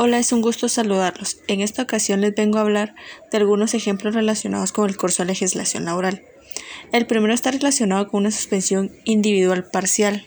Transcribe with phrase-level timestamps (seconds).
[0.00, 1.40] Hola, es un gusto saludarlos.
[1.48, 2.94] En esta ocasión les vengo a hablar
[3.32, 6.22] de algunos ejemplos relacionados con el curso de legislación laboral.
[6.92, 10.24] El primero está relacionado con una suspensión individual parcial,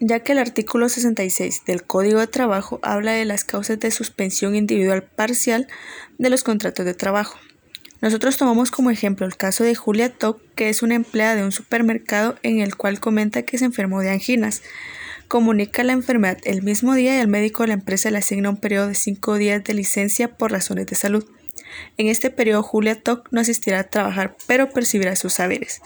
[0.00, 4.56] ya que el artículo 66 del Código de Trabajo habla de las causas de suspensión
[4.56, 5.68] individual parcial
[6.16, 7.38] de los contratos de trabajo.
[8.00, 11.52] Nosotros tomamos como ejemplo el caso de Julia Toc, que es una empleada de un
[11.52, 14.62] supermercado en el cual comenta que se enfermó de anginas
[15.28, 18.56] comunica la enfermedad el mismo día y el médico de la empresa le asigna un
[18.56, 21.24] periodo de cinco días de licencia por razones de salud.
[21.96, 25.80] En este periodo Julia Toc no asistirá a trabajar, pero percibirá sus saberes.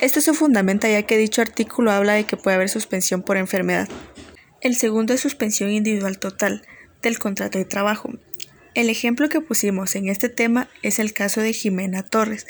[0.00, 3.88] Esto se fundamenta ya que dicho artículo habla de que puede haber suspensión por enfermedad.
[4.60, 6.62] El segundo es suspensión individual total
[7.02, 8.10] del contrato de trabajo.
[8.74, 12.46] El ejemplo que pusimos en este tema es el caso de Jimena Torres,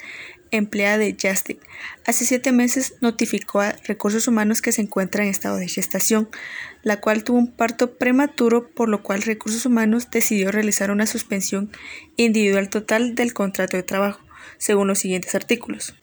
[0.51, 1.61] empleada de Justic.
[2.07, 6.29] Hace siete meses notificó a Recursos Humanos que se encuentra en estado de gestación,
[6.83, 11.71] la cual tuvo un parto prematuro, por lo cual Recursos Humanos decidió realizar una suspensión
[12.17, 14.21] individual total del contrato de trabajo,
[14.59, 15.95] según los siguientes artículos.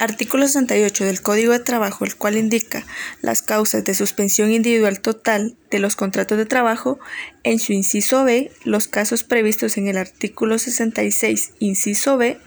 [0.00, 2.86] Artículo 68 del Código de Trabajo, el cual indica
[3.20, 7.00] las causas de suspensión individual total de los contratos de trabajo,
[7.42, 12.38] en su inciso B, los casos previstos en el artículo 66, inciso B,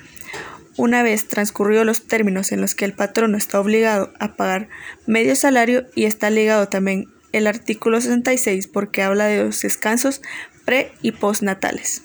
[0.78, 4.70] una vez transcurridos los términos en los que el patrono está obligado a pagar
[5.06, 10.22] medio salario y está ligado también el artículo 66 porque habla de los descansos
[10.66, 12.04] pre y postnatales.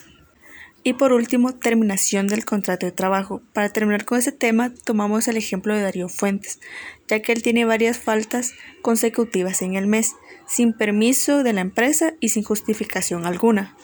[0.86, 3.42] Y por último, terminación del contrato de trabajo.
[3.52, 6.60] Para terminar con ese tema, tomamos el ejemplo de Darío Fuentes,
[7.08, 10.12] ya que él tiene varias faltas consecutivas en el mes,
[10.46, 13.76] sin permiso de la empresa y sin justificación alguna.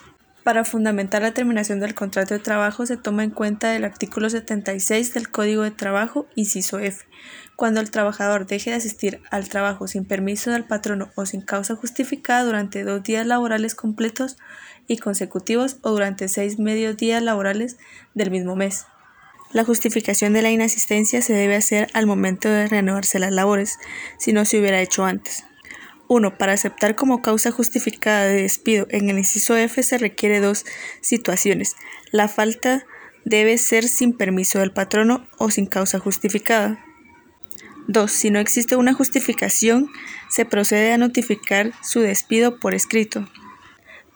[0.44, 5.14] Para fundamentar la terminación del contrato de trabajo se toma en cuenta el artículo 76
[5.14, 7.04] del Código de Trabajo, inciso F.
[7.54, 11.76] Cuando el trabajador deje de asistir al trabajo sin permiso del patrono o sin causa
[11.76, 14.36] justificada durante dos días laborales completos
[14.88, 17.76] y consecutivos o durante seis medios días laborales
[18.14, 18.86] del mismo mes.
[19.52, 23.78] La justificación de la inasistencia se debe hacer al momento de reanudarse las labores,
[24.18, 25.44] si no se hubiera hecho antes.
[26.12, 26.36] 1.
[26.36, 30.64] Para aceptar como causa justificada de despido en el inciso F se requiere dos
[31.00, 31.74] situaciones.
[32.10, 32.84] La falta
[33.24, 36.84] debe ser sin permiso del patrono o sin causa justificada.
[37.88, 38.12] 2.
[38.12, 39.90] Si no existe una justificación,
[40.28, 43.28] se procede a notificar su despido por escrito.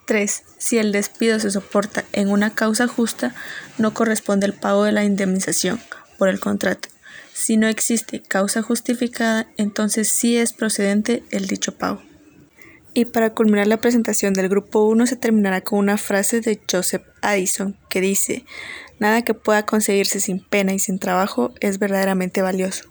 [0.05, 0.43] 3.
[0.57, 3.33] Si el despido se soporta en una causa justa,
[3.77, 5.81] no corresponde el pago de la indemnización
[6.17, 6.89] por el contrato.
[7.37, 12.01] Si no existe causa justificada, entonces sí es procedente el dicho pago.
[12.95, 17.03] Y para culminar la presentación del grupo 1 se terminará con una frase de Joseph
[17.21, 18.43] Addison que dice,
[18.97, 22.89] nada que pueda conseguirse sin pena y sin trabajo es verdaderamente valioso.